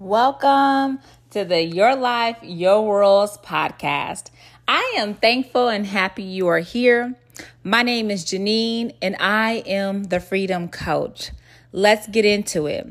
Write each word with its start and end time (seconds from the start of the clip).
Welcome 0.00 1.00
to 1.28 1.44
the 1.44 1.60
Your 1.60 1.94
Life, 1.94 2.38
Your 2.42 2.86
Worlds 2.86 3.36
podcast. 3.44 4.30
I 4.66 4.94
am 4.96 5.12
thankful 5.12 5.68
and 5.68 5.84
happy 5.84 6.22
you 6.22 6.46
are 6.46 6.60
here. 6.60 7.16
My 7.62 7.82
name 7.82 8.10
is 8.10 8.24
Janine 8.24 8.94
and 9.02 9.14
I 9.20 9.62
am 9.66 10.04
the 10.04 10.18
Freedom 10.18 10.70
Coach. 10.70 11.32
Let's 11.70 12.08
get 12.08 12.24
into 12.24 12.64
it. 12.66 12.86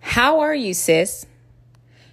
How 0.00 0.40
are 0.40 0.54
you, 0.54 0.72
sis? 0.72 1.26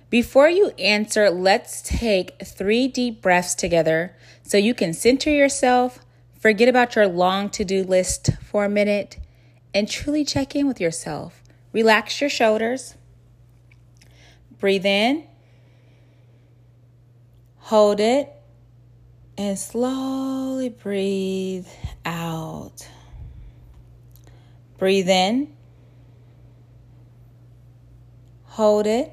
Before 0.10 0.50
you 0.50 0.72
answer, 0.72 1.30
let's 1.30 1.82
take 1.82 2.38
three 2.44 2.90
deep 2.90 3.22
breaths 3.22 3.56
together 3.56 4.18
so 4.44 4.58
you 4.58 4.74
can 4.74 4.92
center 4.92 5.30
yourself, 5.30 6.00
forget 6.38 6.68
about 6.68 6.98
your 6.98 7.08
long 7.08 7.50
to 7.52 7.64
do 7.64 7.86
list 7.86 8.32
for 8.44 8.66
a 8.66 8.70
minute, 8.70 9.18
and 9.74 9.88
truly 9.88 10.26
check 10.26 10.58
in 10.58 10.68
with 10.68 10.82
yourself. 10.82 11.42
Relax 11.72 12.20
your 12.20 12.30
shoulders 12.30 12.96
Breathe 14.60 14.86
in, 14.86 15.26
hold 17.58 18.00
it, 18.00 18.32
and 19.38 19.60
slowly 19.60 20.70
breathe 20.70 21.68
out. 22.06 22.88
Breathe 24.78 25.10
in, 25.10 25.54
hold 28.44 28.88
it, 28.88 29.12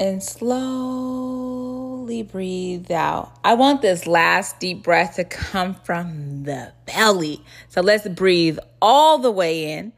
and 0.00 0.22
slowly 0.22 2.24
breathe 2.24 2.90
out. 2.90 3.32
I 3.44 3.54
want 3.54 3.82
this 3.82 4.08
last 4.08 4.58
deep 4.58 4.82
breath 4.82 5.14
to 5.16 5.24
come 5.24 5.74
from 5.74 6.42
the 6.42 6.72
belly. 6.86 7.44
So 7.68 7.82
let's 7.82 8.08
breathe 8.08 8.58
all 8.80 9.18
the 9.18 9.30
way 9.30 9.72
in. 9.72 9.92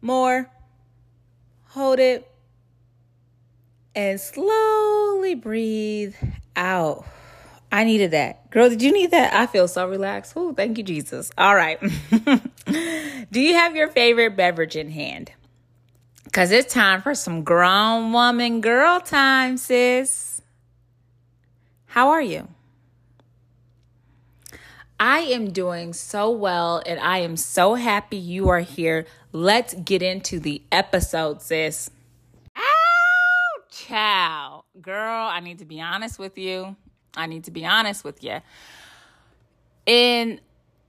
More. 0.00 0.50
Hold 1.70 1.98
it 1.98 2.30
and 3.96 4.20
slowly 4.20 5.34
breathe 5.34 6.14
out. 6.54 7.06
I 7.72 7.82
needed 7.84 8.12
that. 8.12 8.50
Girl, 8.50 8.68
did 8.68 8.82
you 8.82 8.92
need 8.92 9.10
that? 9.10 9.34
I 9.34 9.46
feel 9.46 9.66
so 9.66 9.88
relaxed. 9.88 10.34
Oh, 10.36 10.52
thank 10.52 10.78
you, 10.78 10.84
Jesus. 10.84 11.32
All 11.36 11.56
right. 11.56 11.80
Do 13.32 13.40
you 13.40 13.54
have 13.54 13.74
your 13.74 13.88
favorite 13.88 14.36
beverage 14.36 14.76
in 14.76 14.90
hand? 14.90 15.32
Because 16.24 16.52
it's 16.52 16.72
time 16.72 17.02
for 17.02 17.14
some 17.14 17.42
grown 17.42 18.12
woman 18.12 18.60
girl 18.60 19.00
time, 19.00 19.56
sis. 19.56 20.42
How 21.86 22.10
are 22.10 22.22
you? 22.22 22.46
I 25.00 25.20
am 25.20 25.50
doing 25.50 25.92
so 25.92 26.30
well 26.30 26.82
and 26.86 27.00
I 27.00 27.18
am 27.18 27.36
so 27.36 27.74
happy 27.74 28.16
you 28.16 28.48
are 28.48 28.60
here. 28.60 29.06
Let's 29.32 29.74
get 29.74 30.02
into 30.02 30.38
the 30.38 30.62
episode, 30.70 31.42
sis. 31.42 31.90
Ciao. 33.86 34.64
Girl, 34.80 35.28
I 35.28 35.40
need 35.40 35.60
to 35.60 35.64
be 35.64 35.80
honest 35.80 36.18
with 36.18 36.38
you. 36.38 36.74
I 37.16 37.26
need 37.26 37.44
to 37.44 37.50
be 37.50 37.64
honest 37.64 38.04
with 38.04 38.24
you. 38.24 38.40
In 39.86 40.40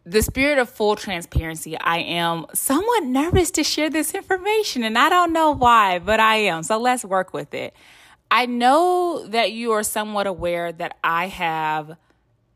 the 0.04 0.22
spirit 0.22 0.58
of 0.58 0.70
full 0.70 0.96
transparency, 0.96 1.78
I 1.78 2.00
am 2.00 2.46
somewhat 2.54 3.04
nervous 3.04 3.52
to 3.52 3.64
share 3.64 3.90
this 3.90 4.16
information, 4.16 4.84
and 4.84 4.98
I 4.98 5.10
don't 5.10 5.32
know 5.32 5.52
why, 5.52 6.00
but 6.00 6.20
I 6.20 6.38
am. 6.38 6.64
So 6.64 6.80
let's 6.80 7.06
work 7.06 7.34
with 7.34 7.54
it. 7.54 7.76
I 8.32 8.46
know 8.46 9.28
that 9.28 9.52
you 9.52 9.74
are 9.74 9.84
somewhat 9.84 10.26
aware 10.26 10.72
that 10.72 10.98
I 11.04 11.28
have 11.28 11.98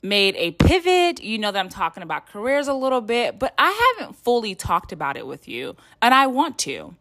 made 0.02 0.36
a 0.38 0.52
pivot. 0.52 1.22
You 1.22 1.38
know 1.38 1.52
that 1.52 1.60
I'm 1.60 1.70
talking 1.70 2.02
about 2.02 2.28
careers 2.28 2.68
a 2.68 2.74
little 2.74 3.02
bit, 3.02 3.38
but 3.38 3.54
I 3.58 3.94
haven't 4.00 4.16
fully 4.16 4.56
talked 4.56 4.92
about 4.92 5.18
it 5.18 5.28
with 5.28 5.48
you, 5.48 5.76
and 6.02 6.14
I 6.14 6.28
want 6.28 6.58
to. 6.60 6.96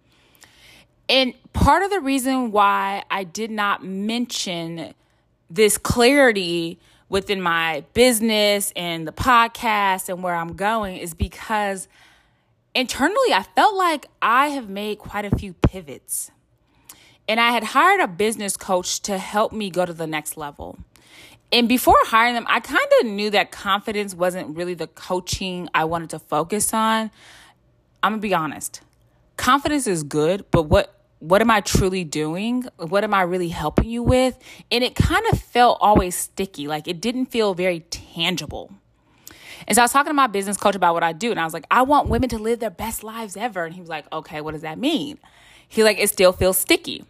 And 1.10 1.34
part 1.52 1.82
of 1.82 1.90
the 1.90 1.98
reason 1.98 2.52
why 2.52 3.02
I 3.10 3.24
did 3.24 3.50
not 3.50 3.84
mention 3.84 4.94
this 5.50 5.76
clarity 5.76 6.78
within 7.08 7.42
my 7.42 7.82
business 7.94 8.72
and 8.76 9.08
the 9.08 9.12
podcast 9.12 10.08
and 10.08 10.22
where 10.22 10.36
I'm 10.36 10.54
going 10.54 10.98
is 10.98 11.12
because 11.12 11.88
internally 12.76 13.34
I 13.34 13.44
felt 13.56 13.74
like 13.74 14.06
I 14.22 14.50
have 14.50 14.68
made 14.70 14.98
quite 14.98 15.24
a 15.24 15.36
few 15.36 15.52
pivots. 15.52 16.30
And 17.26 17.40
I 17.40 17.50
had 17.50 17.64
hired 17.64 18.00
a 18.00 18.06
business 18.06 18.56
coach 18.56 19.00
to 19.02 19.18
help 19.18 19.52
me 19.52 19.68
go 19.68 19.84
to 19.84 19.92
the 19.92 20.06
next 20.06 20.36
level. 20.36 20.78
And 21.50 21.68
before 21.68 21.96
hiring 22.04 22.34
them, 22.34 22.46
I 22.48 22.60
kind 22.60 22.86
of 23.00 23.06
knew 23.06 23.30
that 23.30 23.50
confidence 23.50 24.14
wasn't 24.14 24.56
really 24.56 24.74
the 24.74 24.86
coaching 24.86 25.68
I 25.74 25.86
wanted 25.86 26.10
to 26.10 26.20
focus 26.20 26.72
on. 26.72 27.10
I'm 28.00 28.12
going 28.12 28.20
to 28.20 28.28
be 28.28 28.32
honest. 28.34 28.82
Confidence 29.36 29.88
is 29.88 30.04
good, 30.04 30.44
but 30.52 30.64
what 30.64 30.99
what 31.20 31.42
am 31.42 31.50
I 31.50 31.60
truly 31.60 32.02
doing? 32.02 32.66
What 32.78 33.04
am 33.04 33.14
I 33.14 33.22
really 33.22 33.48
helping 33.48 33.88
you 33.88 34.02
with? 34.02 34.38
And 34.70 34.82
it 34.82 34.94
kind 34.94 35.24
of 35.30 35.38
felt 35.38 35.78
always 35.80 36.16
sticky, 36.16 36.66
like 36.66 36.88
it 36.88 37.00
didn't 37.00 37.26
feel 37.26 37.54
very 37.54 37.80
tangible. 37.80 38.72
And 39.68 39.76
so 39.76 39.82
I 39.82 39.84
was 39.84 39.92
talking 39.92 40.10
to 40.10 40.14
my 40.14 40.26
business 40.26 40.56
coach 40.56 40.74
about 40.74 40.94
what 40.94 41.02
I 41.02 41.12
do, 41.12 41.30
and 41.30 41.38
I 41.38 41.44
was 41.44 41.52
like, 41.52 41.66
I 41.70 41.82
want 41.82 42.08
women 42.08 42.30
to 42.30 42.38
live 42.38 42.60
their 42.60 42.70
best 42.70 43.04
lives 43.04 43.36
ever. 43.36 43.64
And 43.64 43.74
he 43.74 43.80
was 43.80 43.90
like, 43.90 44.10
Okay, 44.12 44.40
what 44.40 44.52
does 44.52 44.62
that 44.62 44.78
mean? 44.78 45.18
He 45.68 45.84
like, 45.84 45.98
it 45.98 46.08
still 46.08 46.32
feels 46.32 46.58
sticky. 46.58 47.04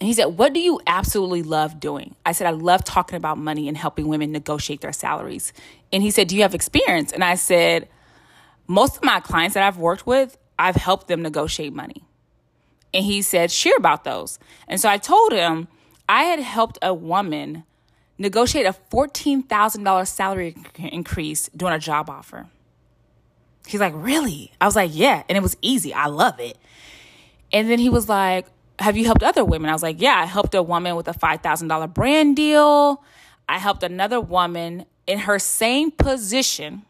And 0.00 0.06
he 0.06 0.14
said, 0.14 0.26
What 0.26 0.52
do 0.52 0.60
you 0.60 0.80
absolutely 0.86 1.42
love 1.42 1.80
doing? 1.80 2.14
I 2.24 2.32
said, 2.32 2.46
I 2.46 2.52
love 2.52 2.84
talking 2.84 3.16
about 3.16 3.38
money 3.38 3.66
and 3.66 3.76
helping 3.76 4.06
women 4.06 4.30
negotiate 4.30 4.80
their 4.80 4.92
salaries. 4.92 5.52
And 5.92 6.02
he 6.02 6.12
said, 6.12 6.28
Do 6.28 6.36
you 6.36 6.42
have 6.42 6.54
experience? 6.54 7.12
And 7.12 7.24
I 7.24 7.34
said, 7.34 7.88
Most 8.68 8.98
of 8.98 9.04
my 9.04 9.18
clients 9.18 9.54
that 9.54 9.64
I've 9.64 9.78
worked 9.78 10.06
with, 10.06 10.38
I've 10.58 10.76
helped 10.76 11.08
them 11.08 11.22
negotiate 11.22 11.74
money. 11.74 12.04
And 12.92 13.04
he 13.04 13.22
said, 13.22 13.50
share 13.50 13.76
about 13.76 14.04
those. 14.04 14.38
And 14.66 14.80
so 14.80 14.88
I 14.88 14.98
told 14.98 15.32
him 15.32 15.68
I 16.08 16.24
had 16.24 16.40
helped 16.40 16.78
a 16.82 16.92
woman 16.92 17.64
negotiate 18.18 18.66
a 18.66 18.74
$14,000 18.92 20.06
salary 20.06 20.56
increase 20.76 21.48
during 21.56 21.74
a 21.74 21.78
job 21.78 22.10
offer. 22.10 22.48
He's 23.66 23.80
like, 23.80 23.94
really? 23.94 24.52
I 24.60 24.66
was 24.66 24.76
like, 24.76 24.90
yeah. 24.92 25.22
And 25.28 25.38
it 25.38 25.42
was 25.42 25.56
easy. 25.62 25.94
I 25.94 26.06
love 26.06 26.40
it. 26.40 26.58
And 27.52 27.70
then 27.70 27.78
he 27.78 27.88
was 27.88 28.08
like, 28.08 28.46
have 28.78 28.96
you 28.96 29.04
helped 29.04 29.22
other 29.22 29.44
women? 29.44 29.70
I 29.70 29.72
was 29.72 29.82
like, 29.82 30.00
yeah, 30.00 30.14
I 30.14 30.24
helped 30.24 30.54
a 30.54 30.62
woman 30.62 30.96
with 30.96 31.08
a 31.08 31.12
$5,000 31.12 31.94
brand 31.94 32.36
deal. 32.36 33.02
I 33.48 33.58
helped 33.58 33.82
another 33.82 34.20
woman 34.20 34.86
in 35.06 35.20
her 35.20 35.38
same 35.38 35.90
position 35.90 36.82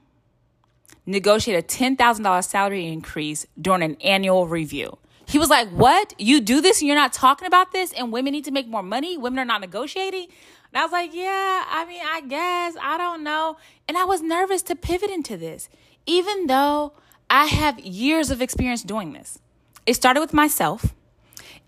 negotiate 1.06 1.58
a 1.58 1.66
$10,000 1.66 2.44
salary 2.44 2.86
increase 2.86 3.46
during 3.60 3.82
an 3.82 3.96
annual 3.96 4.46
review. 4.46 4.98
He 5.30 5.38
was 5.38 5.48
like, 5.48 5.68
What? 5.68 6.12
You 6.18 6.40
do 6.40 6.60
this 6.60 6.80
and 6.80 6.88
you're 6.88 6.96
not 6.96 7.12
talking 7.12 7.46
about 7.46 7.70
this 7.70 7.92
and 7.92 8.12
women 8.12 8.32
need 8.32 8.46
to 8.46 8.50
make 8.50 8.66
more 8.66 8.82
money? 8.82 9.16
Women 9.16 9.38
are 9.38 9.44
not 9.44 9.60
negotiating? 9.60 10.26
And 10.72 10.80
I 10.80 10.82
was 10.82 10.90
like, 10.90 11.14
Yeah, 11.14 11.64
I 11.68 11.84
mean, 11.86 12.02
I 12.04 12.20
guess. 12.22 12.74
I 12.82 12.98
don't 12.98 13.22
know. 13.22 13.56
And 13.86 13.96
I 13.96 14.04
was 14.04 14.22
nervous 14.22 14.62
to 14.62 14.74
pivot 14.74 15.08
into 15.08 15.36
this, 15.36 15.68
even 16.04 16.48
though 16.48 16.94
I 17.30 17.46
have 17.46 17.78
years 17.78 18.32
of 18.32 18.42
experience 18.42 18.82
doing 18.82 19.12
this. 19.12 19.38
It 19.86 19.94
started 19.94 20.18
with 20.18 20.34
myself, 20.34 20.96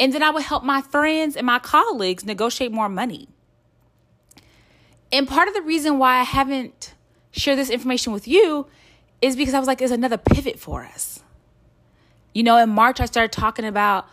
and 0.00 0.12
then 0.12 0.24
I 0.24 0.30
would 0.30 0.42
help 0.42 0.64
my 0.64 0.82
friends 0.82 1.36
and 1.36 1.46
my 1.46 1.60
colleagues 1.60 2.24
negotiate 2.24 2.72
more 2.72 2.88
money. 2.88 3.28
And 5.12 5.28
part 5.28 5.46
of 5.46 5.54
the 5.54 5.62
reason 5.62 6.00
why 6.00 6.18
I 6.18 6.24
haven't 6.24 6.94
shared 7.30 7.58
this 7.58 7.70
information 7.70 8.12
with 8.12 8.26
you 8.26 8.66
is 9.20 9.36
because 9.36 9.54
I 9.54 9.60
was 9.60 9.68
like, 9.68 9.78
there's 9.78 9.92
another 9.92 10.18
pivot 10.18 10.58
for 10.58 10.84
us. 10.84 11.21
You 12.34 12.42
know, 12.42 12.56
in 12.56 12.70
March, 12.70 13.00
I 13.00 13.06
started 13.06 13.32
talking 13.32 13.64
about 13.64 14.08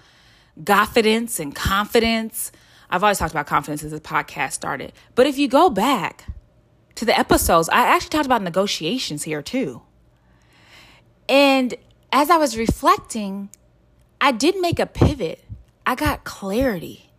confidence 0.65 1.39
and 1.39 1.55
confidence. 1.55 2.51
I've 2.89 3.03
always 3.03 3.17
talked 3.17 3.33
about 3.33 3.47
confidence 3.47 3.81
since 3.81 3.93
the 3.93 3.99
podcast 3.99 4.53
started. 4.53 4.93
But 5.15 5.27
if 5.27 5.37
you 5.37 5.47
go 5.47 5.69
back 5.69 6.25
to 6.95 7.05
the 7.05 7.17
episodes, 7.17 7.69
I 7.69 7.81
actually 7.87 8.09
talked 8.09 8.25
about 8.25 8.41
negotiations 8.41 9.23
here 9.23 9.41
too. 9.41 9.81
And 11.29 11.75
as 12.11 12.29
I 12.29 12.37
was 12.37 12.57
reflecting, 12.57 13.49
I 14.19 14.31
did 14.31 14.59
make 14.59 14.79
a 14.79 14.85
pivot. 14.85 15.45
I 15.85 15.95
got 15.95 16.23
clarity. 16.23 17.11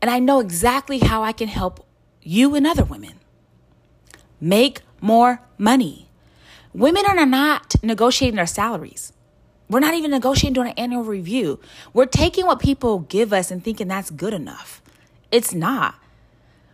And 0.00 0.10
I 0.10 0.18
know 0.18 0.40
exactly 0.40 0.98
how 0.98 1.22
I 1.22 1.32
can 1.32 1.48
help 1.48 1.86
you 2.22 2.54
and 2.54 2.66
other 2.66 2.84
women 2.84 3.20
make 4.40 4.80
more 5.00 5.40
money. 5.58 6.08
Women 6.72 7.04
are 7.06 7.26
not 7.26 7.74
negotiating 7.82 8.36
their 8.36 8.46
salaries. 8.46 9.12
We're 9.68 9.80
not 9.80 9.94
even 9.94 10.10
negotiating 10.10 10.54
during 10.54 10.72
an 10.72 10.78
annual 10.78 11.04
review. 11.04 11.60
We're 11.92 12.06
taking 12.06 12.46
what 12.46 12.58
people 12.58 13.00
give 13.00 13.32
us 13.32 13.50
and 13.50 13.64
thinking 13.64 13.88
that's 13.88 14.10
good 14.10 14.34
enough. 14.34 14.82
It's 15.30 15.54
not. 15.54 15.94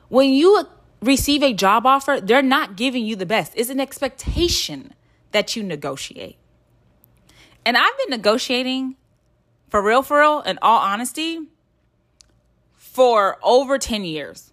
When 0.08 0.30
you 0.30 0.66
receive 1.00 1.42
a 1.42 1.52
job 1.52 1.86
offer, 1.86 2.20
they're 2.20 2.42
not 2.42 2.76
giving 2.76 3.04
you 3.04 3.16
the 3.16 3.26
best. 3.26 3.52
It's 3.54 3.70
an 3.70 3.80
expectation 3.80 4.94
that 5.32 5.54
you 5.54 5.62
negotiate. 5.62 6.36
And 7.64 7.76
I've 7.76 7.96
been 7.98 8.10
negotiating 8.10 8.96
for 9.68 9.80
real, 9.80 10.02
for 10.02 10.18
real, 10.18 10.40
in 10.40 10.58
all 10.60 10.80
honesty, 10.80 11.46
for 12.76 13.38
over 13.42 13.78
10 13.78 14.04
years. 14.04 14.52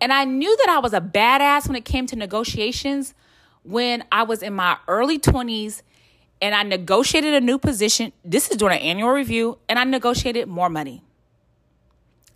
And 0.00 0.12
I 0.12 0.24
knew 0.24 0.54
that 0.56 0.68
I 0.68 0.80
was 0.80 0.92
a 0.92 1.00
badass 1.00 1.68
when 1.68 1.76
it 1.76 1.84
came 1.84 2.06
to 2.06 2.16
negotiations 2.16 3.14
when 3.62 4.04
I 4.12 4.24
was 4.24 4.42
in 4.42 4.52
my 4.52 4.76
early 4.88 5.18
20s 5.18 5.82
and 6.40 6.54
I 6.54 6.62
negotiated 6.62 7.34
a 7.34 7.40
new 7.40 7.58
position. 7.58 8.12
This 8.24 8.50
is 8.50 8.56
during 8.56 8.78
an 8.78 8.84
annual 8.84 9.10
review, 9.10 9.58
and 9.68 9.78
I 9.78 9.84
negotiated 9.84 10.48
more 10.48 10.68
money. 10.68 11.02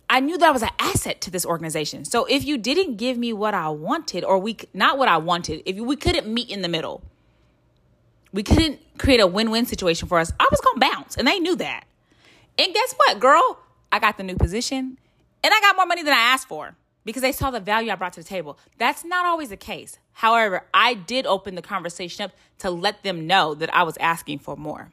I 0.09 0.19
knew 0.19 0.37
that 0.37 0.49
I 0.49 0.51
was 0.51 0.63
an 0.63 0.71
asset 0.79 1.21
to 1.21 1.31
this 1.31 1.45
organization. 1.45 2.03
So 2.03 2.25
if 2.25 2.43
you 2.43 2.57
didn't 2.57 2.95
give 2.95 3.17
me 3.17 3.31
what 3.31 3.53
I 3.53 3.69
wanted, 3.69 4.23
or 4.23 4.39
we 4.39 4.57
not 4.73 4.97
what 4.97 5.07
I 5.07 5.17
wanted, 5.17 5.61
if 5.65 5.77
we 5.77 5.95
couldn't 5.95 6.27
meet 6.27 6.49
in 6.49 6.63
the 6.63 6.67
middle, 6.67 7.03
we 8.33 8.41
couldn't 8.41 8.79
create 8.97 9.19
a 9.19 9.27
win-win 9.27 9.65
situation 9.65 10.07
for 10.07 10.17
us. 10.19 10.31
I 10.39 10.47
was 10.49 10.59
gonna 10.61 10.79
bounce, 10.79 11.15
and 11.15 11.27
they 11.27 11.39
knew 11.39 11.55
that. 11.57 11.85
And 12.57 12.73
guess 12.73 12.93
what, 12.97 13.19
girl? 13.19 13.59
I 13.91 13.99
got 13.99 14.17
the 14.17 14.23
new 14.23 14.35
position, 14.35 14.97
and 15.43 15.53
I 15.53 15.59
got 15.61 15.75
more 15.75 15.85
money 15.85 16.03
than 16.03 16.13
I 16.13 16.33
asked 16.33 16.47
for 16.47 16.75
because 17.09 17.23
they 17.23 17.31
saw 17.31 17.49
the 17.49 17.59
value 17.59 17.91
I 17.91 17.95
brought 17.95 18.13
to 18.13 18.21
the 18.21 18.27
table. 18.27 18.57
That's 18.77 19.03
not 19.03 19.25
always 19.25 19.49
the 19.49 19.57
case. 19.57 19.97
However, 20.13 20.65
I 20.73 20.93
did 20.93 21.25
open 21.25 21.55
the 21.55 21.61
conversation 21.61 22.23
up 22.23 22.31
to 22.59 22.69
let 22.69 23.03
them 23.03 23.25
know 23.25 23.55
that 23.55 23.73
I 23.73 23.83
was 23.83 23.97
asking 23.97 24.39
for 24.39 24.55
more. 24.55 24.91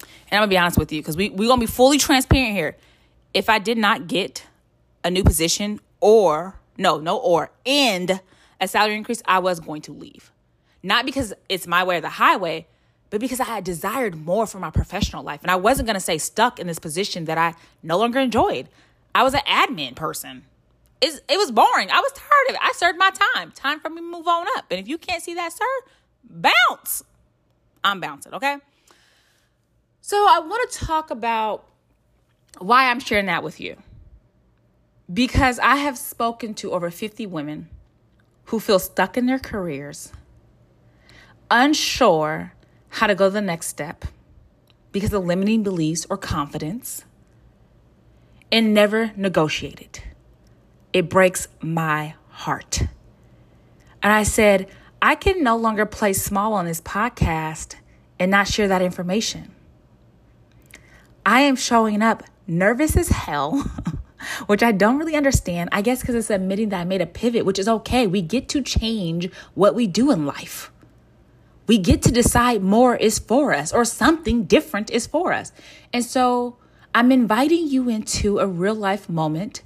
And 0.00 0.32
I'm 0.32 0.38
gonna 0.38 0.48
be 0.48 0.58
honest 0.58 0.78
with 0.78 0.90
you 0.92 1.00
because 1.02 1.16
we 1.16 1.28
we're 1.30 1.48
gonna 1.48 1.60
be 1.60 1.66
fully 1.66 1.98
transparent 1.98 2.54
here 2.54 2.76
if 3.34 3.48
I 3.48 3.58
did 3.58 3.78
not 3.78 4.06
get 4.06 4.46
a 5.04 5.10
new 5.10 5.22
position 5.22 5.80
or 6.00 6.58
no, 6.76 6.98
no, 6.98 7.16
or 7.16 7.50
and 7.66 8.20
a 8.60 8.68
salary 8.68 8.96
increase, 8.96 9.22
I 9.26 9.38
was 9.38 9.60
going 9.60 9.82
to 9.82 9.92
leave. 9.92 10.32
Not 10.82 11.04
because 11.04 11.34
it's 11.48 11.66
my 11.66 11.84
way 11.84 11.98
or 11.98 12.00
the 12.00 12.08
highway, 12.08 12.66
but 13.10 13.20
because 13.20 13.40
I 13.40 13.44
had 13.44 13.64
desired 13.64 14.16
more 14.16 14.46
for 14.46 14.58
my 14.58 14.70
professional 14.70 15.22
life. 15.22 15.40
And 15.42 15.50
I 15.50 15.56
wasn't 15.56 15.88
to 15.88 16.00
stay 16.00 16.18
stuck 16.18 16.58
in 16.58 16.66
this 16.66 16.78
position 16.78 17.24
that 17.24 17.38
I 17.38 17.54
no 17.82 17.98
longer 17.98 18.20
enjoyed. 18.20 18.68
I 19.14 19.22
was 19.22 19.34
an 19.34 19.40
admin 19.40 19.94
person. 19.94 20.44
It's, 21.00 21.20
it 21.28 21.36
was 21.38 21.52
boring. 21.52 21.90
I 21.90 22.00
was 22.00 22.12
tired 22.12 22.48
of 22.48 22.54
it. 22.54 22.60
I 22.62 22.72
served 22.72 22.98
my 22.98 23.10
time. 23.34 23.52
Time 23.52 23.80
for 23.80 23.88
me 23.88 23.96
to 23.96 24.10
move 24.10 24.26
on 24.26 24.46
up. 24.56 24.66
And 24.70 24.80
if 24.80 24.88
you 24.88 24.98
can't 24.98 25.22
see 25.22 25.34
that, 25.34 25.52
sir, 25.52 25.64
bounce. 26.24 27.04
I'm 27.84 28.00
bouncing, 28.00 28.34
okay? 28.34 28.56
So 30.00 30.16
I 30.16 30.40
want 30.40 30.70
to 30.70 30.78
talk 30.78 31.10
about 31.10 31.66
why 32.58 32.90
I'm 32.90 33.00
sharing 33.00 33.26
that 33.26 33.42
with 33.42 33.60
you. 33.60 33.76
Because 35.12 35.58
I 35.60 35.76
have 35.76 35.96
spoken 35.96 36.54
to 36.54 36.72
over 36.72 36.90
50 36.90 37.26
women 37.26 37.68
who 38.46 38.60
feel 38.60 38.78
stuck 38.78 39.16
in 39.16 39.26
their 39.26 39.38
careers, 39.38 40.12
unsure 41.50 42.52
how 42.88 43.06
to 43.06 43.14
go 43.14 43.28
to 43.28 43.30
the 43.30 43.40
next 43.40 43.68
step 43.68 44.04
because 44.92 45.12
of 45.12 45.24
limiting 45.24 45.62
beliefs 45.62 46.06
or 46.10 46.16
confidence, 46.16 47.04
and 48.50 48.72
never 48.72 49.12
negotiated. 49.16 50.00
It 50.92 51.08
breaks 51.08 51.48
my 51.60 52.14
heart. 52.30 52.80
And 54.02 54.12
I 54.12 54.22
said, 54.22 54.68
I 55.02 55.14
can 55.14 55.42
no 55.42 55.56
longer 55.56 55.86
play 55.86 56.12
small 56.12 56.54
on 56.54 56.64
this 56.64 56.80
podcast 56.80 57.74
and 58.18 58.30
not 58.30 58.48
share 58.48 58.68
that 58.68 58.82
information. 58.82 59.54
I 61.24 61.40
am 61.40 61.56
showing 61.56 62.02
up 62.02 62.22
nervous 62.46 62.96
as 62.96 63.08
hell, 63.08 63.70
which 64.46 64.62
I 64.62 64.72
don't 64.72 64.98
really 64.98 65.14
understand. 65.14 65.68
I 65.72 65.82
guess 65.82 66.00
because 66.00 66.14
it's 66.14 66.30
admitting 66.30 66.70
that 66.70 66.80
I 66.80 66.84
made 66.84 67.02
a 67.02 67.06
pivot, 67.06 67.44
which 67.44 67.58
is 67.58 67.68
okay. 67.68 68.06
We 68.06 68.22
get 68.22 68.48
to 68.50 68.62
change 68.62 69.30
what 69.54 69.74
we 69.74 69.86
do 69.86 70.10
in 70.10 70.26
life. 70.26 70.72
We 71.66 71.76
get 71.76 72.00
to 72.02 72.10
decide 72.10 72.62
more 72.62 72.96
is 72.96 73.18
for 73.18 73.52
us 73.52 73.72
or 73.72 73.84
something 73.84 74.44
different 74.44 74.90
is 74.90 75.06
for 75.06 75.34
us. 75.34 75.52
And 75.92 76.02
so 76.02 76.56
I'm 76.94 77.12
inviting 77.12 77.68
you 77.68 77.90
into 77.90 78.38
a 78.38 78.46
real 78.46 78.74
life 78.74 79.08
moment 79.08 79.62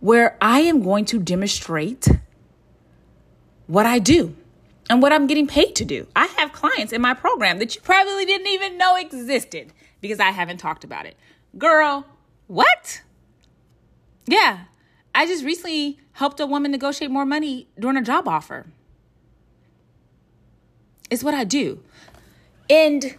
where 0.00 0.36
I 0.40 0.60
am 0.60 0.82
going 0.82 1.04
to 1.06 1.18
demonstrate 1.18 2.08
what 3.66 3.86
I 3.86 3.98
do 3.98 4.36
and 4.88 5.02
what 5.02 5.12
I'm 5.12 5.26
getting 5.26 5.46
paid 5.46 5.74
to 5.76 5.84
do. 5.84 6.06
I 6.14 6.26
have 6.38 6.52
clients 6.52 6.92
in 6.92 7.00
my 7.00 7.14
program 7.14 7.58
that 7.58 7.74
you 7.74 7.80
probably 7.80 8.24
didn't 8.24 8.46
even 8.48 8.78
know 8.78 8.96
existed 8.96 9.72
because 10.00 10.20
I 10.20 10.30
haven't 10.30 10.58
talked 10.58 10.84
about 10.84 11.06
it. 11.06 11.16
Girl, 11.58 12.06
what? 12.46 13.02
Yeah, 14.26 14.64
I 15.14 15.26
just 15.26 15.44
recently 15.44 15.98
helped 16.12 16.40
a 16.40 16.46
woman 16.46 16.70
negotiate 16.70 17.10
more 17.10 17.26
money 17.26 17.68
during 17.78 17.96
a 17.96 18.02
job 18.02 18.28
offer. 18.28 18.66
It's 21.10 21.22
what 21.22 21.34
I 21.34 21.44
do. 21.44 21.82
And 22.68 23.16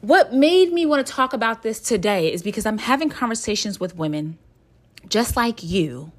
what 0.00 0.32
made 0.32 0.72
me 0.72 0.86
want 0.86 1.06
to 1.06 1.12
talk 1.12 1.32
about 1.32 1.62
this 1.62 1.80
today 1.80 2.32
is 2.32 2.42
because 2.42 2.66
I'm 2.66 2.78
having 2.78 3.08
conversations 3.08 3.78
with 3.78 3.96
women 3.96 4.38
just 5.08 5.36
like 5.36 5.62
you, 5.62 6.12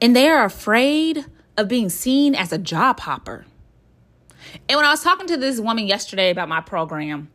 and 0.00 0.14
they 0.14 0.28
are 0.28 0.44
afraid 0.44 1.26
of 1.56 1.68
being 1.68 1.88
seen 1.88 2.34
as 2.34 2.52
a 2.52 2.58
job 2.58 3.00
hopper. 3.00 3.44
And 4.68 4.76
when 4.76 4.86
I 4.86 4.90
was 4.90 5.02
talking 5.02 5.26
to 5.28 5.36
this 5.36 5.60
woman 5.60 5.86
yesterday 5.86 6.30
about 6.30 6.48
my 6.48 6.60
program, 6.60 7.30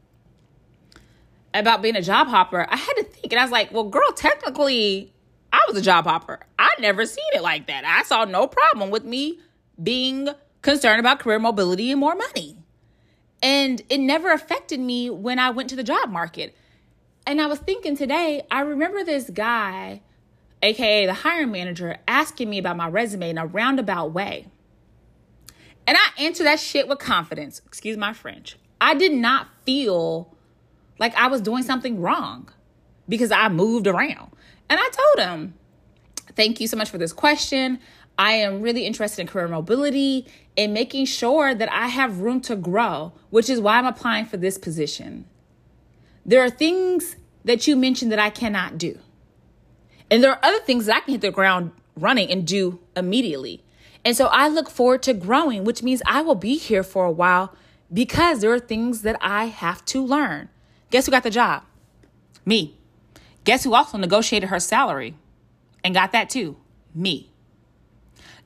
about 1.53 1.81
being 1.81 1.95
a 1.95 2.01
job 2.01 2.27
hopper, 2.27 2.67
I 2.69 2.75
had 2.75 2.93
to 2.93 3.03
think, 3.03 3.31
and 3.31 3.39
I 3.39 3.43
was 3.43 3.51
like, 3.51 3.71
well, 3.71 3.83
girl, 3.83 4.11
technically, 4.13 5.13
I 5.53 5.63
was 5.67 5.77
a 5.77 5.81
job 5.81 6.05
hopper. 6.05 6.39
I 6.59 6.69
never 6.79 7.05
seen 7.05 7.25
it 7.33 7.41
like 7.41 7.67
that. 7.67 7.85
I 7.85 8.03
saw 8.03 8.25
no 8.25 8.47
problem 8.47 8.89
with 8.89 9.05
me 9.05 9.39
being 9.81 10.29
concerned 10.61 10.99
about 10.99 11.19
career 11.19 11.39
mobility 11.39 11.91
and 11.91 11.99
more 11.99 12.15
money. 12.15 12.57
And 13.41 13.81
it 13.89 13.99
never 13.99 14.31
affected 14.31 14.79
me 14.79 15.09
when 15.09 15.39
I 15.39 15.51
went 15.51 15.69
to 15.69 15.75
the 15.75 15.83
job 15.83 16.09
market. 16.09 16.55
And 17.27 17.41
I 17.41 17.47
was 17.47 17.59
thinking 17.59 17.97
today, 17.97 18.43
I 18.51 18.61
remember 18.61 19.03
this 19.03 19.29
guy, 19.29 20.01
aka 20.61 21.05
the 21.05 21.13
hiring 21.13 21.51
manager, 21.51 21.97
asking 22.07 22.49
me 22.49 22.59
about 22.59 22.77
my 22.77 22.87
resume 22.87 23.29
in 23.29 23.37
a 23.37 23.45
roundabout 23.45 24.11
way. 24.11 24.47
And 25.87 25.97
I 25.97 26.23
answered 26.23 26.45
that 26.45 26.59
shit 26.59 26.87
with 26.87 26.99
confidence. 26.99 27.61
Excuse 27.65 27.97
my 27.97 28.13
French. 28.13 28.57
I 28.79 28.93
did 28.93 29.13
not 29.13 29.47
feel 29.65 30.35
like 30.99 31.15
I 31.15 31.27
was 31.27 31.41
doing 31.41 31.63
something 31.63 31.99
wrong 31.99 32.49
because 33.07 33.31
I 33.31 33.49
moved 33.49 33.87
around. 33.87 34.31
And 34.69 34.79
I 34.79 34.89
told 34.91 35.27
him, 35.27 35.53
Thank 36.35 36.59
you 36.59 36.67
so 36.67 36.77
much 36.77 36.89
for 36.89 36.97
this 36.97 37.13
question. 37.13 37.79
I 38.17 38.33
am 38.33 38.61
really 38.61 38.85
interested 38.85 39.21
in 39.21 39.27
career 39.27 39.47
mobility 39.47 40.27
and 40.57 40.73
making 40.73 41.05
sure 41.05 41.53
that 41.53 41.71
I 41.71 41.87
have 41.87 42.19
room 42.19 42.41
to 42.41 42.55
grow, 42.55 43.13
which 43.29 43.49
is 43.49 43.59
why 43.59 43.77
I'm 43.77 43.85
applying 43.85 44.25
for 44.25 44.37
this 44.37 44.57
position. 44.57 45.25
There 46.25 46.43
are 46.43 46.49
things 46.49 47.15
that 47.43 47.67
you 47.67 47.75
mentioned 47.75 48.11
that 48.11 48.19
I 48.19 48.29
cannot 48.29 48.77
do. 48.77 48.99
And 50.09 50.23
there 50.23 50.31
are 50.31 50.39
other 50.43 50.59
things 50.59 50.85
that 50.85 50.95
I 50.95 50.99
can 51.01 51.13
hit 51.13 51.21
the 51.21 51.31
ground 51.31 51.71
running 51.95 52.31
and 52.31 52.45
do 52.45 52.79
immediately. 52.95 53.63
And 54.03 54.15
so 54.15 54.27
I 54.27 54.47
look 54.47 54.69
forward 54.69 55.03
to 55.03 55.13
growing, 55.13 55.63
which 55.63 55.83
means 55.83 56.01
I 56.05 56.21
will 56.21 56.35
be 56.35 56.57
here 56.57 56.83
for 56.83 57.05
a 57.05 57.11
while 57.11 57.55
because 57.91 58.41
there 58.41 58.51
are 58.51 58.59
things 58.59 59.01
that 59.03 59.17
I 59.21 59.45
have 59.45 59.85
to 59.85 60.03
learn. 60.03 60.49
Guess 60.91 61.05
who 61.05 61.11
got 61.11 61.23
the 61.23 61.29
job? 61.29 61.63
Me. 62.45 62.77
Guess 63.43 63.63
who 63.63 63.73
also 63.73 63.97
negotiated 63.97 64.49
her 64.49 64.59
salary 64.59 65.15
and 65.83 65.93
got 65.93 66.11
that 66.11 66.29
too? 66.29 66.57
Me. 66.93 67.31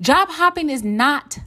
Job 0.01 0.29
hopping 0.31 0.69
is 0.69 0.83
not 0.83 1.39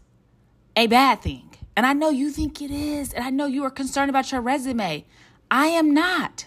a 0.76 0.86
bad 0.86 1.22
thing. 1.22 1.50
And 1.74 1.86
I 1.86 1.94
know 1.94 2.10
you 2.10 2.30
think 2.30 2.60
it 2.60 2.70
is. 2.70 3.12
And 3.12 3.24
I 3.24 3.30
know 3.30 3.46
you 3.46 3.64
are 3.64 3.70
concerned 3.70 4.10
about 4.10 4.30
your 4.30 4.42
resume. 4.42 5.06
I 5.52 5.66
am 5.66 5.92
not. 5.92 6.46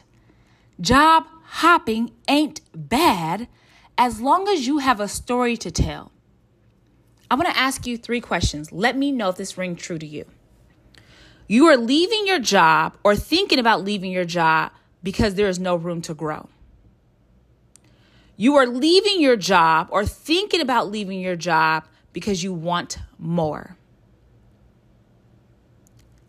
Job 0.81 1.25
hopping 1.43 2.09
ain't 2.27 2.62
bad 2.74 3.47
as 4.00 4.19
long 4.19 4.50
as 4.50 4.65
you 4.65 4.79
have 4.79 5.00
a 5.00 5.07
story 5.07 5.55
to 5.57 5.69
tell. 5.69 6.12
I 7.29 7.35
want 7.35 7.47
to 7.47 7.57
ask 7.57 7.85
you 7.85 8.00
three 8.00 8.19
questions. 8.19 8.71
Let 8.71 8.97
me 8.97 9.12
know 9.12 9.29
if 9.29 9.35
this 9.35 9.59
rings 9.59 9.79
true 9.79 10.00
to 10.00 10.07
you. 10.07 10.25
You 11.47 11.67
are 11.67 11.77
leaving 11.77 12.25
your 12.25 12.39
job 12.39 12.97
or 13.03 13.15
thinking 13.15 13.59
about 13.59 13.83
leaving 13.83 14.12
your 14.12 14.25
job 14.25 14.71
because 15.03 15.35
there 15.35 15.50
is 15.50 15.59
no 15.59 15.75
room 15.75 16.01
to 16.01 16.15
grow. 16.15 16.50
You 18.35 18.55
are 18.55 18.65
leaving 18.65 19.21
your 19.21 19.38
job 19.38 19.88
or 19.91 20.03
thinking 20.03 20.62
about 20.62 20.89
leaving 20.89 21.19
your 21.19 21.35
job 21.35 21.85
because 22.12 22.43
you 22.43 22.53
want 22.53 22.97
more. 23.19 23.77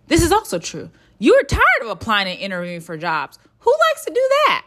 This 0.09 0.23
is 0.23 0.31
also 0.31 0.59
true. 0.59 0.91
You 1.19 1.35
are 1.35 1.45
tired 1.45 1.83
of 1.83 1.89
applying 1.89 2.29
and 2.29 2.39
interviewing 2.39 2.81
for 2.81 2.97
jobs. 2.97 3.39
Who 3.61 3.71
likes 3.71 4.05
to 4.05 4.13
do 4.13 4.29
that? 4.47 4.67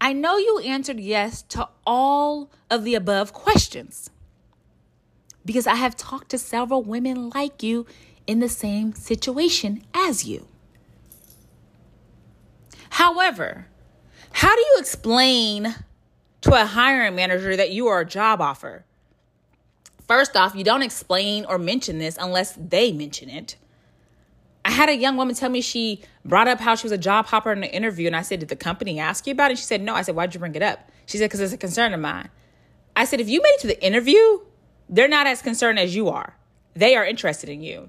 I 0.00 0.12
know 0.12 0.36
you 0.36 0.58
answered 0.60 1.00
yes 1.00 1.42
to 1.42 1.68
all 1.86 2.50
of 2.70 2.84
the 2.84 2.94
above 2.94 3.32
questions 3.32 4.10
because 5.44 5.66
I 5.66 5.76
have 5.76 5.96
talked 5.96 6.30
to 6.30 6.38
several 6.38 6.82
women 6.82 7.30
like 7.30 7.62
you 7.62 7.86
in 8.26 8.40
the 8.40 8.48
same 8.48 8.94
situation 8.94 9.84
as 9.94 10.24
you. 10.24 10.48
However, 12.90 13.66
how 14.32 14.54
do 14.54 14.60
you 14.60 14.76
explain 14.78 15.74
to 16.42 16.60
a 16.60 16.64
hiring 16.64 17.14
manager 17.14 17.56
that 17.56 17.70
you 17.70 17.86
are 17.88 18.00
a 18.00 18.06
job 18.06 18.40
hopper? 18.40 18.84
First 20.06 20.36
off, 20.36 20.54
you 20.54 20.64
don't 20.64 20.82
explain 20.82 21.44
or 21.44 21.58
mention 21.58 21.98
this 21.98 22.18
unless 22.20 22.52
they 22.52 22.92
mention 22.92 23.30
it. 23.30 23.56
Had 24.74 24.88
a 24.88 24.96
young 24.96 25.16
woman 25.16 25.36
tell 25.36 25.50
me 25.50 25.60
she 25.60 26.02
brought 26.24 26.48
up 26.48 26.58
how 26.58 26.74
she 26.74 26.84
was 26.84 26.90
a 26.90 26.98
job 26.98 27.26
hopper 27.26 27.52
in 27.52 27.58
an 27.62 27.70
interview, 27.70 28.08
and 28.08 28.16
I 28.16 28.22
said, 28.22 28.40
Did 28.40 28.48
the 28.48 28.56
company 28.56 28.98
ask 28.98 29.24
you 29.24 29.32
about 29.32 29.46
it? 29.46 29.50
And 29.50 29.58
she 29.60 29.64
said, 29.64 29.80
No. 29.80 29.94
I 29.94 30.02
said, 30.02 30.16
Why'd 30.16 30.34
you 30.34 30.40
bring 30.40 30.56
it 30.56 30.62
up? 30.62 30.90
She 31.06 31.16
said, 31.16 31.26
Because 31.26 31.38
it's 31.38 31.52
a 31.52 31.56
concern 31.56 31.94
of 31.94 32.00
mine. 32.00 32.28
I 32.96 33.04
said, 33.04 33.20
If 33.20 33.28
you 33.28 33.40
made 33.40 33.50
it 33.50 33.60
to 33.60 33.66
the 33.68 33.80
interview, 33.80 34.40
they're 34.88 35.06
not 35.06 35.28
as 35.28 35.42
concerned 35.42 35.78
as 35.78 35.94
you 35.94 36.08
are. 36.08 36.36
They 36.74 36.96
are 36.96 37.06
interested 37.06 37.48
in 37.48 37.62
you. 37.62 37.88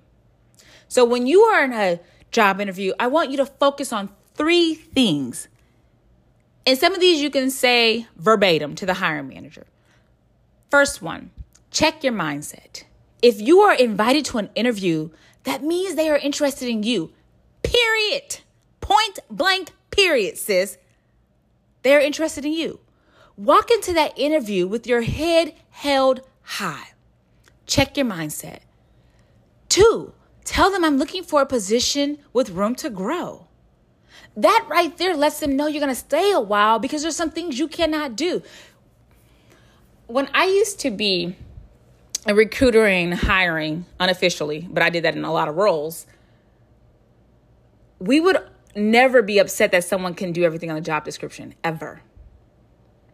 So 0.88 1.04
when 1.04 1.26
you 1.26 1.42
are 1.42 1.64
in 1.64 1.74
a 1.74 2.00
job 2.32 2.62
interview, 2.62 2.94
I 3.00 3.08
want 3.08 3.32
you 3.32 3.38
to 3.38 3.48
focus 3.48 3.92
on 3.92 4.12
three 4.36 4.76
things. 4.76 5.48
And 6.68 6.78
some 6.78 6.94
of 6.94 7.00
these 7.00 7.20
you 7.20 7.32
can 7.32 7.50
say 7.50 8.06
verbatim 8.16 8.76
to 8.76 8.86
the 8.86 8.94
hiring 8.94 9.28
manager. 9.28 9.66
First 10.70 11.02
one, 11.02 11.32
check 11.72 12.04
your 12.04 12.14
mindset. 12.14 12.84
If 13.24 13.42
you 13.42 13.62
are 13.62 13.74
invited 13.74 14.26
to 14.26 14.38
an 14.38 14.52
interview, 14.54 15.10
that 15.46 15.64
means 15.64 15.96
they 15.96 16.10
are 16.10 16.18
interested 16.18 16.68
in 16.68 16.84
you. 16.84 17.14
Period. 17.64 18.42
Point 18.82 19.20
blank, 19.30 19.72
period, 19.90 20.38
sis. 20.38 20.78
They're 21.84 22.02
interested 22.02 22.46
in 22.46 22.54
you. 22.54 22.80
Walk 23.38 23.72
into 23.72 23.94
that 23.94 24.18
interview 24.18 24.68
with 24.68 24.88
your 24.88 25.02
head 25.02 25.54
held 25.70 26.22
high. 26.42 26.90
Check 27.66 27.98
your 27.98 28.06
mindset. 28.06 28.60
Two, 29.70 30.14
tell 30.44 30.72
them 30.72 30.84
I'm 30.84 30.98
looking 30.98 31.24
for 31.24 31.42
a 31.42 31.46
position 31.46 32.18
with 32.34 32.50
room 32.50 32.76
to 32.76 32.90
grow. 32.90 33.48
That 34.38 34.66
right 34.70 34.96
there 34.98 35.16
lets 35.16 35.40
them 35.40 35.56
know 35.56 35.68
you're 35.68 35.82
going 35.82 35.94
to 35.94 35.96
stay 35.96 36.32
a 36.32 36.40
while 36.40 36.80
because 36.80 37.02
there's 37.02 37.16
some 37.16 37.32
things 37.32 37.60
you 37.60 37.68
cannot 37.68 38.16
do. 38.16 38.42
When 40.08 40.30
I 40.34 40.46
used 40.46 40.80
to 40.82 40.92
be 40.92 41.36
and 42.26 43.14
hiring 43.14 43.86
unofficially, 44.00 44.68
but 44.70 44.82
I 44.82 44.90
did 44.90 45.04
that 45.04 45.16
in 45.16 45.24
a 45.24 45.32
lot 45.32 45.48
of 45.48 45.56
roles, 45.56 46.08
we 48.00 48.20
would 48.20 48.38
never 48.76 49.22
be 49.22 49.38
upset 49.40 49.72
that 49.72 49.84
someone 49.84 50.14
can 50.14 50.32
do 50.32 50.44
everything 50.44 50.70
on 50.70 50.76
the 50.76 50.82
job 50.82 51.06
description, 51.06 51.54
ever. 51.64 52.02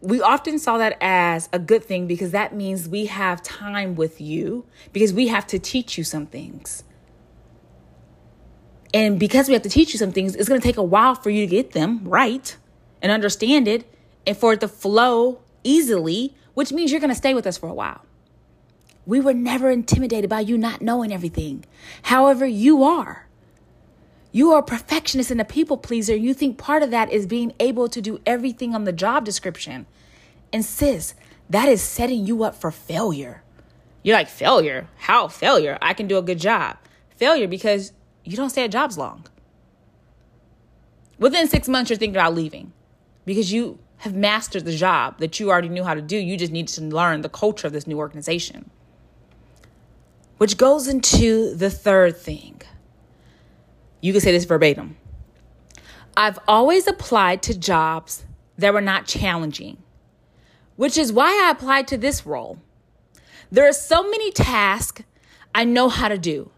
We 0.00 0.20
often 0.20 0.58
saw 0.58 0.78
that 0.78 0.96
as 1.00 1.48
a 1.52 1.60
good 1.60 1.84
thing 1.84 2.08
because 2.08 2.32
that 2.32 2.54
means 2.54 2.88
we 2.88 3.06
have 3.06 3.42
time 3.42 3.94
with 3.94 4.20
you 4.20 4.64
because 4.92 5.12
we 5.12 5.28
have 5.28 5.46
to 5.48 5.58
teach 5.58 5.96
you 5.96 6.02
some 6.02 6.26
things. 6.26 6.82
And 8.92 9.18
because 9.18 9.46
we 9.46 9.54
have 9.54 9.62
to 9.62 9.68
teach 9.68 9.92
you 9.92 9.98
some 9.98 10.12
things, 10.12 10.34
it's 10.34 10.48
going 10.48 10.60
to 10.60 10.66
take 10.66 10.76
a 10.76 10.82
while 10.82 11.14
for 11.14 11.30
you 11.30 11.46
to 11.46 11.50
get 11.50 11.72
them 11.72 12.00
right 12.04 12.56
and 13.00 13.12
understand 13.12 13.68
it 13.68 13.86
and 14.26 14.36
for 14.36 14.54
it 14.54 14.60
to 14.60 14.68
flow 14.68 15.40
easily, 15.64 16.34
which 16.54 16.72
means 16.72 16.90
you're 16.90 17.00
going 17.00 17.10
to 17.10 17.16
stay 17.16 17.32
with 17.32 17.46
us 17.46 17.56
for 17.56 17.68
a 17.68 17.74
while. 17.74 18.04
We 19.04 19.20
were 19.20 19.34
never 19.34 19.70
intimidated 19.70 20.30
by 20.30 20.40
you 20.40 20.56
not 20.56 20.80
knowing 20.80 21.12
everything. 21.12 21.64
However, 22.02 22.46
you 22.46 22.84
are. 22.84 23.28
You 24.30 24.52
are 24.52 24.60
a 24.60 24.64
perfectionist 24.64 25.30
and 25.30 25.40
a 25.40 25.44
people 25.44 25.76
pleaser. 25.76 26.16
You 26.16 26.32
think 26.32 26.56
part 26.56 26.82
of 26.82 26.90
that 26.90 27.12
is 27.12 27.26
being 27.26 27.52
able 27.60 27.88
to 27.88 28.00
do 28.00 28.20
everything 28.24 28.74
on 28.74 28.84
the 28.84 28.92
job 28.92 29.24
description. 29.24 29.86
And 30.52 30.64
sis, 30.64 31.14
that 31.50 31.68
is 31.68 31.82
setting 31.82 32.26
you 32.26 32.44
up 32.44 32.54
for 32.54 32.70
failure. 32.70 33.42
You're 34.02 34.16
like, 34.16 34.28
failure? 34.28 34.88
How 34.96 35.28
failure? 35.28 35.78
I 35.82 35.94
can 35.94 36.06
do 36.06 36.16
a 36.16 36.22
good 36.22 36.38
job. 36.38 36.78
Failure 37.16 37.46
because 37.46 37.92
you 38.24 38.36
don't 38.36 38.50
stay 38.50 38.64
at 38.64 38.70
jobs 38.70 38.96
long. 38.96 39.26
Within 41.18 41.46
six 41.46 41.68
months, 41.68 41.90
you're 41.90 41.98
thinking 41.98 42.16
about 42.16 42.34
leaving 42.34 42.72
because 43.24 43.52
you 43.52 43.78
have 43.98 44.14
mastered 44.14 44.64
the 44.64 44.74
job 44.74 45.18
that 45.18 45.38
you 45.38 45.50
already 45.50 45.68
knew 45.68 45.84
how 45.84 45.94
to 45.94 46.02
do. 46.02 46.16
You 46.16 46.36
just 46.36 46.50
need 46.50 46.68
to 46.68 46.82
learn 46.82 47.20
the 47.20 47.28
culture 47.28 47.66
of 47.66 47.72
this 47.72 47.86
new 47.86 47.98
organization. 47.98 48.70
Which 50.42 50.56
goes 50.56 50.88
into 50.88 51.54
the 51.54 51.70
third 51.70 52.16
thing 52.16 52.62
you 54.00 54.12
can 54.12 54.20
say 54.20 54.32
this 54.32 54.44
verbatim. 54.44 54.96
I've 56.16 56.40
always 56.48 56.88
applied 56.88 57.44
to 57.44 57.56
jobs 57.56 58.24
that 58.58 58.74
were 58.74 58.80
not 58.80 59.06
challenging, 59.06 59.80
which 60.74 60.98
is 60.98 61.12
why 61.12 61.28
I 61.28 61.52
applied 61.52 61.86
to 61.86 61.96
this 61.96 62.26
role. 62.26 62.58
There 63.52 63.68
are 63.68 63.72
so 63.72 64.02
many 64.02 64.32
tasks 64.32 65.04
I 65.54 65.62
know 65.62 65.88
how 65.88 66.08
to 66.08 66.18
do, 66.18 66.50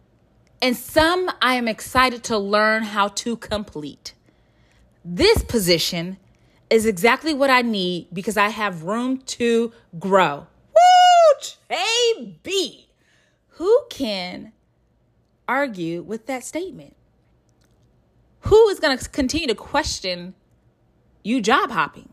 and 0.62 0.74
some 0.74 1.30
I 1.42 1.56
am 1.56 1.68
excited 1.68 2.24
to 2.24 2.38
learn 2.38 2.84
how 2.84 3.08
to 3.08 3.36
complete. 3.36 4.14
This 5.04 5.42
position 5.42 6.16
is 6.70 6.86
exactly 6.86 7.34
what 7.34 7.50
I 7.50 7.60
need 7.60 8.06
because 8.14 8.38
I 8.38 8.48
have 8.48 8.84
room 8.84 9.18
to 9.36 9.74
grow. 9.98 10.46
Woo! 10.74 11.50
KB! 11.68 12.84
Who 13.54 13.82
can 13.90 14.52
argue 15.48 16.02
with 16.02 16.26
that 16.26 16.44
statement? 16.44 16.96
who 18.44 18.68
is 18.68 18.78
going 18.78 18.96
to 18.96 19.08
continue 19.08 19.46
to 19.48 19.54
question 19.54 20.34
you 21.22 21.40
job 21.40 21.70
hopping? 21.70 22.10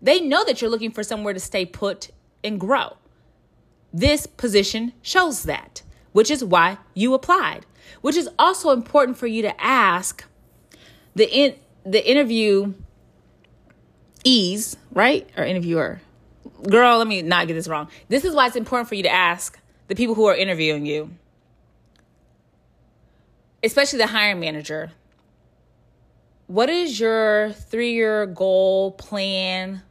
They 0.00 0.20
know 0.20 0.44
that 0.44 0.60
you're 0.60 0.70
looking 0.70 0.92
for 0.92 1.02
somewhere 1.02 1.34
to 1.34 1.40
stay 1.40 1.66
put 1.66 2.10
and 2.42 2.58
grow. 2.58 2.96
This 3.92 4.26
position 4.26 4.92
shows 5.02 5.42
that, 5.44 5.82
which 6.12 6.30
is 6.30 6.44
why 6.44 6.78
you 6.94 7.14
applied, 7.14 7.66
which 8.00 8.16
is 8.16 8.28
also 8.38 8.70
important 8.70 9.18
for 9.18 9.26
you 9.26 9.42
to 9.42 9.60
ask 9.62 10.24
the 11.14 11.30
in, 11.30 11.56
the 11.84 12.08
interview 12.08 12.74
ease, 14.24 14.76
right? 14.92 15.28
Or 15.36 15.44
interviewer. 15.44 16.00
Girl, 16.68 16.98
let 16.98 17.08
me 17.08 17.22
not 17.22 17.48
get 17.48 17.54
this 17.54 17.68
wrong. 17.68 17.88
This 18.08 18.24
is 18.24 18.34
why 18.34 18.46
it's 18.46 18.56
important 18.56 18.88
for 18.88 18.94
you 18.94 19.02
to 19.02 19.12
ask 19.12 19.58
the 19.92 19.96
people 19.96 20.14
who 20.14 20.24
are 20.24 20.34
interviewing 20.34 20.86
you, 20.86 21.10
especially 23.62 23.98
the 23.98 24.06
hiring 24.06 24.40
manager, 24.40 24.90
what 26.46 26.70
is 26.70 26.98
your 26.98 27.52
three 27.52 27.92
year 27.92 28.24
goal 28.24 28.92
plan 28.92 29.82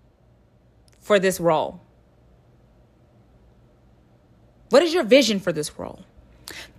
for 1.01 1.19
this 1.19 1.39
role? 1.39 1.79
What 4.69 4.81
is 4.81 4.91
your 4.91 5.03
vision 5.03 5.39
for 5.39 5.53
this 5.53 5.77
role? 5.77 5.99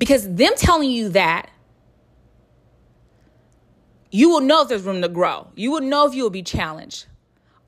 Because 0.01 0.29
them 0.29 0.55
telling 0.57 0.91
you 0.91 1.11
that, 1.11 1.49
you 4.11 4.31
will 4.31 4.41
know 4.41 4.63
if 4.63 4.69
there's 4.69 4.83
room 4.83 5.01
to 5.01 5.09
grow. 5.09 5.47
You 5.55 5.71
will 5.71 5.81
know 5.81 6.09
if 6.09 6.15
you 6.17 6.25
will 6.25 6.31
be 6.31 6.43
challenged. 6.43 7.07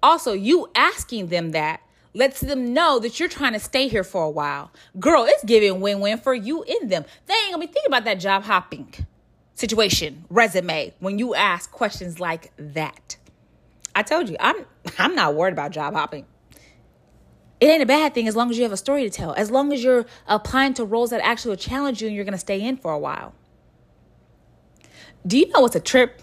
Also, 0.03 0.33
you 0.33 0.69
asking 0.75 1.29
them 1.29 1.53
that 1.53 1.81
lets 2.15 2.41
them 2.41 2.73
know 2.73 2.99
that 3.01 3.19
you're 3.21 3.29
trying 3.29 3.53
to 3.53 3.61
stay 3.61 3.89
here 3.89 4.05
for 4.05 4.23
a 4.25 4.31
while. 4.31 4.71
Girl, 4.99 5.25
it's 5.25 5.45
giving 5.45 5.81
win 5.81 6.01
win 6.01 6.19
for 6.19 6.33
you 6.33 6.63
in 6.63 6.89
them. 6.89 7.05
They 7.27 7.35
ain't 7.35 7.53
gonna 7.53 7.67
be 7.67 7.73
thinking 7.73 7.89
about 7.89 8.05
that 8.05 8.21
job 8.21 8.45
hopping 8.45 8.95
situation, 9.55 10.25
resume, 10.31 10.95
when 11.01 11.19
you 11.19 11.35
ask 11.35 11.71
questions 11.71 12.21
like 12.21 12.53
that. 12.57 13.17
I 13.95 14.03
told 14.03 14.29
you, 14.29 14.37
I'm 14.41 14.65
I'm 14.99 15.15
not 15.15 15.35
worried 15.35 15.53
about 15.53 15.73
job 15.73 15.95
hopping. 15.95 16.27
It 17.61 17.67
ain't 17.67 17.83
a 17.83 17.87
bad 17.87 18.15
thing 18.15 18.29
as 18.29 18.37
long 18.37 18.51
as 18.51 18.59
you 18.59 18.65
have 18.65 18.73
a 18.73 18.77
story 18.77 19.05
to 19.05 19.11
tell. 19.11 19.33
As 19.35 19.51
long 19.51 19.73
as 19.73 19.83
you're 19.83 20.07
applying 20.27 20.75
to 20.75 20.85
roles 20.85 21.11
that 21.11 21.21
actually 21.23 21.57
challenge 21.57 22.03
you 22.03 22.09
and 22.09 22.17
you're 22.17 22.25
to 22.25 22.37
stay 22.37 22.61
in 22.61 22.77
for 22.77 22.93
a 22.93 22.99
while. 22.99 23.33
Do 25.27 25.39
you 25.39 25.49
know 25.49 25.61
what's 25.61 25.77
a 25.77 25.81
trip? 25.81 26.21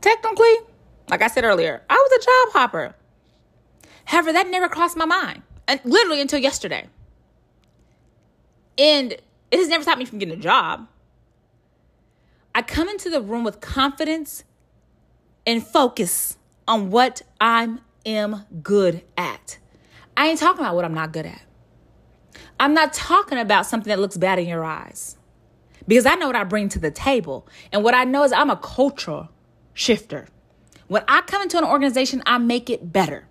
Technically, 0.00 0.54
like 1.10 1.20
I 1.20 1.26
said 1.26 1.44
earlier, 1.44 1.82
I 1.90 1.94
was 1.94 2.12
a 2.12 2.24
job 2.24 2.52
hopper. 2.60 2.94
However, 4.06 4.32
that 4.32 4.48
never 4.48 4.68
crossed 4.68 4.96
my 4.96 5.04
mind, 5.04 5.42
and 5.68 5.80
literally 5.84 6.20
until 6.20 6.38
yesterday. 6.38 6.86
And 8.78 9.12
it 9.12 9.58
has 9.58 9.68
never 9.68 9.82
stopped 9.82 9.98
me 9.98 10.04
from 10.04 10.18
getting 10.18 10.34
a 10.34 10.40
job. 10.40 10.88
I 12.54 12.62
come 12.62 12.88
into 12.88 13.10
the 13.10 13.20
room 13.20 13.44
with 13.44 13.60
confidence 13.60 14.44
and 15.46 15.64
focus 15.64 16.38
on 16.66 16.90
what 16.90 17.22
I 17.40 17.76
am 18.04 18.44
good 18.62 19.02
at. 19.16 19.58
I 20.16 20.28
ain't 20.28 20.38
talking 20.38 20.60
about 20.60 20.74
what 20.74 20.84
I'm 20.84 20.94
not 20.94 21.12
good 21.12 21.26
at. 21.26 21.42
I'm 22.58 22.72
not 22.74 22.92
talking 22.92 23.38
about 23.38 23.66
something 23.66 23.90
that 23.90 23.98
looks 23.98 24.16
bad 24.16 24.38
in 24.38 24.48
your 24.48 24.64
eyes 24.64 25.16
because 25.86 26.06
I 26.06 26.14
know 26.14 26.26
what 26.26 26.36
I 26.36 26.44
bring 26.44 26.68
to 26.70 26.78
the 26.78 26.90
table. 26.90 27.46
And 27.72 27.84
what 27.84 27.94
I 27.94 28.04
know 28.04 28.24
is 28.24 28.32
I'm 28.32 28.50
a 28.50 28.56
cultural 28.56 29.28
shifter. 29.74 30.26
When 30.88 31.02
I 31.08 31.20
come 31.22 31.42
into 31.42 31.58
an 31.58 31.64
organization, 31.64 32.22
I 32.24 32.38
make 32.38 32.70
it 32.70 32.92
better. 32.92 33.26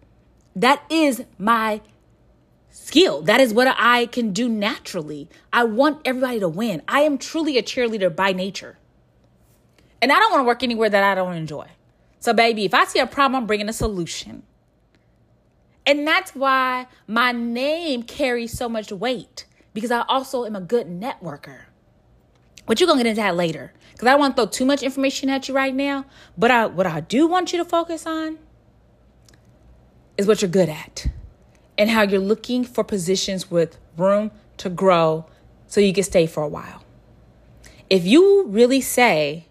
That 0.56 0.84
is 0.90 1.24
my 1.38 1.82
skill. 2.70 3.22
That 3.22 3.42
is 3.42 3.54
what 3.54 3.74
I 3.78 4.06
can 4.06 4.32
do 4.32 4.48
naturally. 4.48 5.30
I 5.52 5.64
want 5.64 6.02
everybody 6.06 6.40
to 6.40 6.48
win. 6.48 6.82
I 6.88 7.02
am 7.02 7.18
truly 7.18 7.58
a 7.58 7.64
cheerleader 7.64 8.16
by 8.16 8.32
nature. 8.32 8.78
And 10.02 10.12
I 10.12 10.20
don't 10.20 10.32
want 10.32 10.42
to 10.42 10.48
work 10.48 10.64
anywhere 10.64 10.90
that 10.90 11.04
I 11.04 11.16
don't 11.16 11.36
enjoy. 11.36 11.68
So, 12.20 12.34
baby, 12.34 12.66
if 12.66 12.74
I 12.74 12.86
see 12.86 13.00
a 13.00 13.08
problem, 13.08 13.42
I'm 13.42 13.48
bringing 13.48 13.70
a 13.70 13.74
solution. 13.74 14.44
And 15.86 16.08
that's 16.08 16.34
why 16.34 16.88
my 17.08 17.32
name 17.32 18.04
carries 18.04 18.58
so 18.58 18.68
much 18.68 18.92
weight 18.92 19.46
because 19.74 19.92
I 19.92 20.02
also 20.08 20.46
am 20.46 20.56
a 20.56 20.62
good 20.62 20.88
networker. 20.88 21.62
But 22.66 22.80
you're 22.80 22.88
going 22.88 22.98
to 22.98 23.04
get 23.04 23.10
into 23.12 23.22
that 23.22 23.36
later 23.36 23.74
because 23.92 24.08
I 24.08 24.12
don't 24.12 24.20
want 24.20 24.36
to 24.36 24.44
throw 24.44 24.50
too 24.50 24.66
much 24.66 24.82
information 24.82 25.30
at 25.30 25.48
you 25.48 25.56
right 25.56 25.76
now. 25.76 26.06
But 26.38 26.50
I, 26.50 26.66
what 26.66 26.88
I 26.88 27.02
do 27.02 27.28
want 27.28 27.54
you 27.54 27.60
to 27.60 27.66
focus 27.66 28.08
on 28.08 28.40
is 30.18 30.28
what 30.28 30.42
you're 30.42 30.50
good 30.50 30.70
at 30.70 31.08
and 31.78 31.90
how 31.90 32.02
you're 32.04 32.20
looking 32.20 32.64
for 32.64 32.84
positions 32.84 33.52
with 33.52 33.78
room 33.98 34.32
to 34.58 34.70
grow 34.70 35.26
so 35.68 35.82
you 35.82 35.94
can 35.94 36.04
stay 36.04 36.26
for 36.26 36.44
a 36.44 36.48
while. 36.48 36.84
If 37.90 38.06
you 38.06 38.46
really 38.48 38.82
say, 38.82 39.48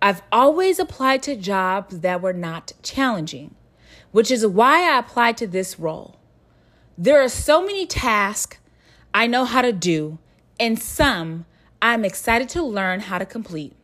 I've 0.00 0.22
always 0.32 0.78
applied 0.78 1.22
to 1.24 1.36
jobs 1.36 2.00
that 2.00 2.22
were 2.22 2.32
not 2.32 2.72
challenging, 2.82 3.54
which 4.10 4.30
is 4.30 4.46
why 4.46 4.90
I 4.92 4.98
applied 4.98 5.36
to 5.38 5.46
this 5.46 5.78
role. 5.78 6.16
There 6.96 7.22
are 7.22 7.28
so 7.28 7.64
many 7.64 7.86
tasks 7.86 8.58
I 9.12 9.26
know 9.26 9.44
how 9.44 9.62
to 9.62 9.72
do, 9.72 10.18
and 10.58 10.78
some 10.78 11.46
I'm 11.80 12.04
excited 12.04 12.48
to 12.50 12.62
learn 12.62 13.00
how 13.00 13.18
to 13.18 13.26
complete. 13.26 13.74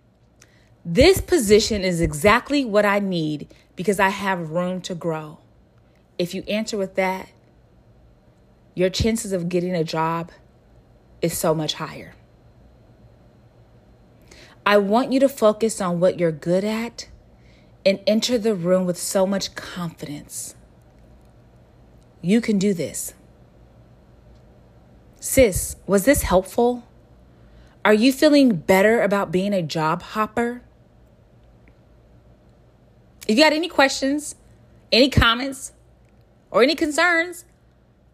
This 0.84 1.20
position 1.20 1.82
is 1.82 2.00
exactly 2.00 2.64
what 2.64 2.84
I 2.84 2.98
need 2.98 3.48
because 3.76 4.00
I 4.00 4.08
have 4.08 4.50
room 4.50 4.80
to 4.82 4.94
grow. 4.94 5.38
If 6.18 6.34
you 6.34 6.42
answer 6.48 6.76
with 6.76 6.94
that, 6.94 7.28
your 8.74 8.90
chances 8.90 9.32
of 9.32 9.48
getting 9.48 9.74
a 9.74 9.84
job 9.84 10.30
is 11.22 11.36
so 11.36 11.54
much 11.54 11.74
higher. 11.74 12.14
I 14.66 14.78
want 14.78 15.12
you 15.12 15.20
to 15.20 15.28
focus 15.28 15.80
on 15.80 16.00
what 16.00 16.18
you're 16.18 16.32
good 16.32 16.64
at 16.64 17.08
and 17.84 18.00
enter 18.06 18.38
the 18.38 18.54
room 18.54 18.86
with 18.86 18.96
so 18.96 19.26
much 19.26 19.54
confidence. 19.54 20.54
You 22.22 22.40
can 22.40 22.58
do 22.58 22.72
this. 22.72 23.12
Sis, 25.20 25.76
was 25.86 26.06
this 26.06 26.22
helpful? 26.22 26.84
Are 27.84 27.92
you 27.92 28.12
feeling 28.12 28.56
better 28.56 29.02
about 29.02 29.30
being 29.30 29.52
a 29.52 29.62
job 29.62 30.00
hopper? 30.02 30.62
If 33.28 33.36
you 33.36 33.44
got 33.44 33.52
any 33.52 33.68
questions, 33.68 34.34
any 34.90 35.10
comments, 35.10 35.72
or 36.54 36.62
any 36.62 36.76
concerns, 36.76 37.44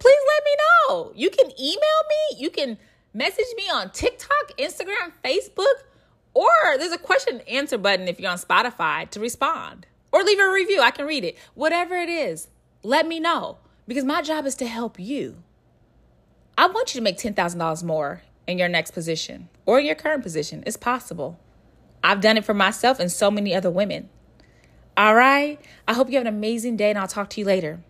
please 0.00 0.16
let 0.34 0.44
me 0.44 0.50
know. 0.58 1.12
You 1.14 1.30
can 1.30 1.46
email 1.60 2.00
me, 2.08 2.38
you 2.38 2.50
can 2.50 2.78
message 3.12 3.46
me 3.56 3.64
on 3.70 3.90
TikTok, 3.90 4.56
Instagram, 4.58 5.12
Facebook, 5.22 5.84
or 6.32 6.48
there's 6.78 6.90
a 6.90 6.98
question 6.98 7.38
and 7.38 7.48
answer 7.48 7.76
button 7.76 8.08
if 8.08 8.18
you're 8.18 8.30
on 8.30 8.38
Spotify 8.38 9.08
to 9.10 9.20
respond 9.20 9.86
or 10.10 10.22
leave 10.22 10.40
a 10.40 10.50
review. 10.50 10.80
I 10.80 10.90
can 10.90 11.06
read 11.06 11.22
it. 11.22 11.36
Whatever 11.54 11.96
it 11.96 12.08
is, 12.08 12.48
let 12.82 13.06
me 13.06 13.20
know 13.20 13.58
because 13.86 14.04
my 14.04 14.22
job 14.22 14.46
is 14.46 14.54
to 14.56 14.66
help 14.66 14.98
you. 14.98 15.36
I 16.56 16.66
want 16.66 16.94
you 16.94 17.00
to 17.00 17.04
make 17.04 17.18
$10,000 17.18 17.84
more 17.84 18.22
in 18.46 18.58
your 18.58 18.68
next 18.68 18.92
position 18.92 19.50
or 19.66 19.80
your 19.80 19.94
current 19.94 20.22
position. 20.22 20.64
It's 20.66 20.78
possible. 20.78 21.38
I've 22.02 22.22
done 22.22 22.38
it 22.38 22.44
for 22.46 22.54
myself 22.54 22.98
and 23.00 23.12
so 23.12 23.30
many 23.30 23.54
other 23.54 23.70
women. 23.70 24.08
All 24.96 25.14
right. 25.14 25.60
I 25.86 25.92
hope 25.92 26.08
you 26.08 26.14
have 26.14 26.26
an 26.26 26.34
amazing 26.34 26.76
day 26.76 26.88
and 26.88 26.98
I'll 26.98 27.06
talk 27.06 27.28
to 27.30 27.40
you 27.40 27.46
later. 27.46 27.80